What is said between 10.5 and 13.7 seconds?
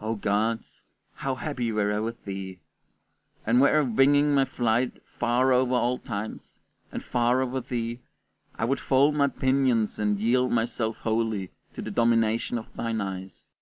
myself wholly to the domination of thine eyes.